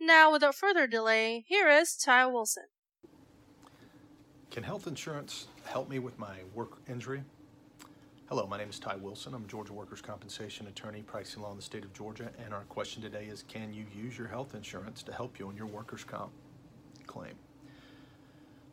Now, 0.00 0.30
without 0.30 0.54
further 0.54 0.86
delay, 0.86 1.44
here 1.48 1.70
is 1.70 1.96
Ty 1.96 2.26
Wilson. 2.26 2.64
Can 4.50 4.62
health 4.62 4.86
insurance 4.86 5.48
help 5.64 5.88
me 5.88 5.98
with 5.98 6.18
my 6.18 6.36
work 6.54 6.78
injury? 6.86 7.22
Hello, 8.28 8.46
my 8.46 8.58
name 8.58 8.68
is 8.68 8.78
Ty 8.78 8.96
Wilson. 8.96 9.32
I'm 9.32 9.44
a 9.44 9.46
Georgia 9.46 9.72
workers' 9.72 10.02
compensation 10.02 10.66
attorney 10.66 11.00
practicing 11.00 11.42
law 11.42 11.50
in 11.50 11.56
the 11.56 11.62
state 11.62 11.82
of 11.82 11.94
Georgia, 11.94 12.30
and 12.44 12.52
our 12.52 12.64
question 12.64 13.00
today 13.00 13.24
is 13.24 13.42
Can 13.44 13.72
you 13.72 13.86
use 13.94 14.18
your 14.18 14.28
health 14.28 14.54
insurance 14.54 15.02
to 15.04 15.12
help 15.14 15.38
you 15.38 15.48
on 15.48 15.56
your 15.56 15.66
workers' 15.66 16.04
comp 16.04 16.30
claim? 17.06 17.34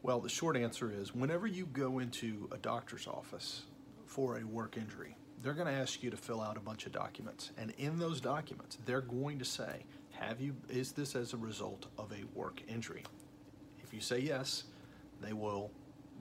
Well, 0.01 0.19
the 0.19 0.29
short 0.29 0.57
answer 0.57 0.91
is 0.91 1.15
whenever 1.15 1.47
you 1.47 1.67
go 1.67 1.99
into 1.99 2.49
a 2.51 2.57
doctor's 2.57 3.07
office 3.07 3.63
for 4.05 4.39
a 4.39 4.43
work 4.43 4.75
injury, 4.75 5.15
they're 5.43 5.53
going 5.53 5.67
to 5.67 5.73
ask 5.73 6.01
you 6.01 6.09
to 6.09 6.17
fill 6.17 6.41
out 6.41 6.55
a 6.55 6.61
bunch 6.61 6.85
of 6.85 6.93
documents. 6.93 7.51
And 7.57 7.73
in 7.77 7.99
those 7.99 8.21
documents, 8.21 8.77
they're 8.85 9.01
going 9.01 9.37
to 9.39 9.45
say, 9.45 9.83
have 10.11 10.39
you 10.39 10.55
is 10.69 10.93
this 10.93 11.15
as 11.15 11.33
a 11.33 11.37
result 11.37 11.87
of 11.97 12.11
a 12.11 12.23
work 12.37 12.61
injury? 12.67 13.03
If 13.83 13.93
you 13.93 13.99
say 13.99 14.19
yes, 14.19 14.63
they 15.21 15.33
will 15.33 15.69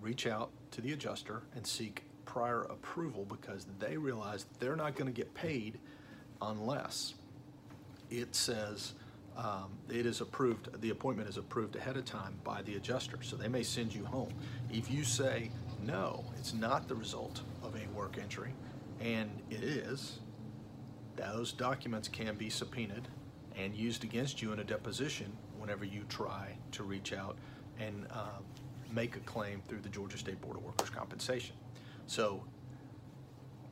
reach 0.01 0.27
out 0.27 0.51
to 0.73 0.81
the 0.81 0.93
adjuster 0.93 1.43
and 1.55 1.65
seek 1.65 2.03
prior 2.25 2.63
approval 2.63 3.25
because 3.25 3.67
they 3.79 3.97
realize 3.97 4.47
they're 4.59 4.77
not 4.77 4.97
going 4.97 5.07
to 5.07 5.17
get 5.17 5.33
paid 5.35 5.79
unless 6.41 7.15
it 8.11 8.35
says 8.35 8.95
um, 9.37 9.71
it 9.89 10.05
is 10.05 10.21
approved, 10.21 10.81
the 10.81 10.91
appointment 10.91 11.29
is 11.29 11.37
approved 11.37 11.77
ahead 11.77 11.97
of 11.97 12.05
time 12.05 12.35
by 12.45 12.63
the 12.63 12.75
adjuster. 12.75 13.19
So 13.23 13.37
they 13.37 13.49
may 13.49 13.63
send 13.63 13.95
you 13.95 14.05
home. 14.05 14.33
If 14.71 14.91
you 14.91 15.05
say, 15.05 15.51
no, 15.85 16.25
it's 16.39 16.53
not 16.53 16.89
the 16.89 16.95
result 16.95 17.41
of 17.63 17.75
a 17.77 17.89
work 17.97 18.19
injury, 18.19 18.53
and 19.03 19.31
it 19.51 19.65
is, 19.65 20.21
those 21.17 21.53
documents 21.53 22.09
can 22.09 22.37
be 22.37 22.49
subpoenaed 22.49 23.09
and 23.57 23.75
used 23.75 24.05
against 24.05 24.41
you 24.41 24.53
in 24.53 24.61
a 24.61 24.65
deposition 24.65 25.37
whenever 25.59 25.85
you 25.85 26.05
try 26.09 26.57
to 26.71 26.85
reach 26.85 27.13
out 27.13 27.37
and 27.79 28.07
uh, 28.11 28.39
make 28.93 29.17
a 29.17 29.21
claim 29.21 29.61
through 29.69 29.81
the 29.81 29.89
Georgia 29.89 30.17
State 30.17 30.41
Board 30.41 30.57
of 30.57 30.63
Workers' 30.63 30.91
Compensation. 30.91 31.57
So, 32.07 32.45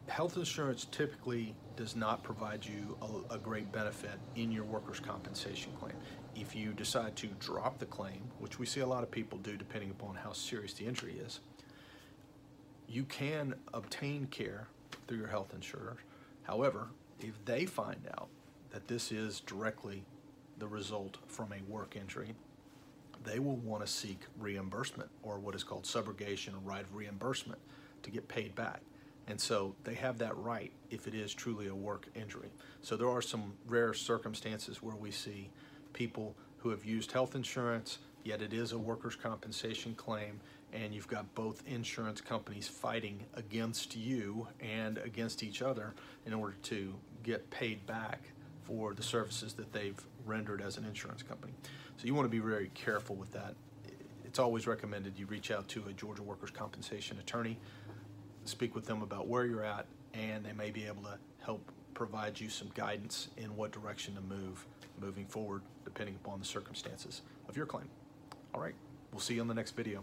health 0.08 0.36
insurance 0.36 0.86
typically 0.90 1.54
does 1.76 1.94
not 1.94 2.22
provide 2.24 2.66
you 2.66 2.96
a, 3.00 3.34
a, 3.34 3.38
great 3.38 3.70
benefit 3.70 4.18
in 4.34 4.50
your 4.50 4.64
workers' 4.64 4.98
compensation 4.98 5.72
claim. 5.78 5.94
If 6.34 6.54
you 6.54 6.72
decide 6.72 7.14
to 7.16 7.28
drop 7.38 7.78
the 7.78 7.86
claim, 7.86 8.22
which 8.40 8.58
we 8.58 8.66
see 8.66 8.80
a 8.80 8.86
lot 8.86 9.04
of 9.04 9.10
people 9.10 9.38
do 9.38 9.56
depending 9.56 9.90
upon 9.90 10.16
how 10.16 10.32
serious 10.32 10.72
the 10.72 10.84
injury 10.84 11.16
is, 11.24 11.40
you 12.88 13.04
can 13.04 13.54
obtain 13.72 14.26
care 14.26 14.66
through 15.10 15.18
your 15.18 15.26
health 15.26 15.52
insurer. 15.52 15.96
However, 16.44 16.86
if 17.18 17.44
they 17.44 17.66
find 17.66 18.06
out 18.16 18.28
that 18.70 18.86
this 18.86 19.10
is 19.10 19.40
directly 19.40 20.04
the 20.58 20.68
result 20.68 21.16
from 21.26 21.52
a 21.52 21.68
work 21.68 21.96
injury, 21.96 22.32
they 23.24 23.40
will 23.40 23.56
want 23.56 23.84
to 23.84 23.90
seek 23.90 24.20
reimbursement 24.38 25.10
or 25.24 25.40
what 25.40 25.56
is 25.56 25.64
called 25.64 25.82
subrogation 25.82 26.54
or 26.54 26.60
right 26.62 26.82
of 26.82 26.94
reimbursement 26.94 27.58
to 28.04 28.10
get 28.12 28.28
paid 28.28 28.54
back. 28.54 28.82
And 29.26 29.40
so 29.40 29.74
they 29.82 29.94
have 29.94 30.18
that 30.18 30.36
right 30.36 30.70
if 30.90 31.08
it 31.08 31.14
is 31.14 31.34
truly 31.34 31.66
a 31.66 31.74
work 31.74 32.06
injury. 32.14 32.52
So 32.80 32.96
there 32.96 33.10
are 33.10 33.20
some 33.20 33.54
rare 33.66 33.92
circumstances 33.92 34.80
where 34.80 34.94
we 34.94 35.10
see 35.10 35.50
people 35.92 36.36
who 36.62 36.70
have 36.70 36.84
used 36.84 37.12
health 37.12 37.34
insurance, 37.34 37.98
yet 38.24 38.42
it 38.42 38.52
is 38.52 38.72
a 38.72 38.78
workers' 38.78 39.16
compensation 39.16 39.94
claim, 39.94 40.40
and 40.72 40.94
you've 40.94 41.08
got 41.08 41.34
both 41.34 41.62
insurance 41.66 42.20
companies 42.20 42.68
fighting 42.68 43.24
against 43.34 43.96
you 43.96 44.46
and 44.60 44.98
against 44.98 45.42
each 45.42 45.62
other 45.62 45.94
in 46.26 46.32
order 46.32 46.54
to 46.62 46.94
get 47.22 47.48
paid 47.50 47.84
back 47.86 48.20
for 48.62 48.94
the 48.94 49.02
services 49.02 49.54
that 49.54 49.72
they've 49.72 50.00
rendered 50.26 50.60
as 50.60 50.76
an 50.76 50.84
insurance 50.84 51.22
company. 51.22 51.52
So 51.96 52.06
you 52.06 52.14
want 52.14 52.26
to 52.26 52.30
be 52.30 52.38
very 52.38 52.70
careful 52.74 53.16
with 53.16 53.32
that. 53.32 53.54
It's 54.24 54.38
always 54.38 54.66
recommended 54.66 55.18
you 55.18 55.26
reach 55.26 55.50
out 55.50 55.66
to 55.68 55.84
a 55.88 55.92
Georgia 55.92 56.22
workers' 56.22 56.50
compensation 56.50 57.18
attorney, 57.18 57.58
speak 58.44 58.74
with 58.74 58.86
them 58.86 59.02
about 59.02 59.26
where 59.26 59.44
you're 59.44 59.64
at, 59.64 59.86
and 60.14 60.44
they 60.44 60.52
may 60.52 60.70
be 60.70 60.86
able 60.86 61.02
to 61.02 61.18
help 61.42 61.72
provide 62.00 62.40
you 62.40 62.48
some 62.48 62.70
guidance 62.74 63.28
in 63.36 63.54
what 63.54 63.72
direction 63.72 64.14
to 64.14 64.22
move 64.22 64.64
moving 64.98 65.26
forward, 65.26 65.60
depending 65.84 66.14
upon 66.24 66.38
the 66.38 66.46
circumstances 66.46 67.20
of 67.46 67.58
your 67.58 67.66
claim. 67.66 67.90
All 68.54 68.60
right, 68.62 68.74
we'll 69.12 69.20
see 69.20 69.34
you 69.34 69.42
on 69.42 69.48
the 69.48 69.54
next 69.54 69.76
video. 69.76 70.02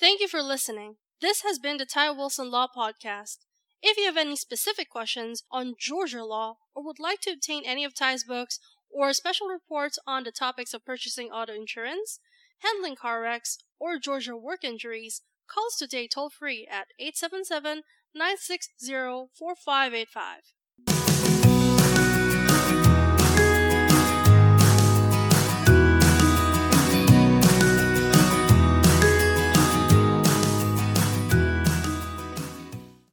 Thank 0.00 0.22
you 0.22 0.28
for 0.28 0.42
listening. 0.42 0.96
This 1.20 1.42
has 1.42 1.58
been 1.58 1.76
the 1.76 1.84
Ty 1.84 2.12
Wilson 2.12 2.50
Law 2.50 2.68
Podcast. 2.74 3.40
If 3.82 3.98
you 3.98 4.06
have 4.06 4.16
any 4.16 4.34
specific 4.34 4.88
questions 4.88 5.42
on 5.52 5.74
Georgia 5.78 6.24
law 6.24 6.56
or 6.74 6.82
would 6.86 6.98
like 6.98 7.20
to 7.20 7.32
obtain 7.32 7.64
any 7.66 7.84
of 7.84 7.94
Ty's 7.94 8.24
books 8.24 8.58
or 8.90 9.12
special 9.12 9.48
reports 9.48 9.98
on 10.06 10.24
the 10.24 10.32
topics 10.32 10.72
of 10.72 10.86
purchasing 10.86 11.28
auto 11.28 11.52
insurance, 11.52 12.18
handling 12.60 12.96
car 12.96 13.20
wrecks, 13.20 13.58
or 13.78 13.98
Georgia 13.98 14.38
work 14.38 14.64
injuries, 14.64 15.20
call 15.52 15.66
us 15.66 15.76
today 15.76 16.08
toll 16.08 16.30
free 16.30 16.66
at 16.66 16.86
877 16.98 17.82
960 18.14 19.28
4585. 19.38 20.54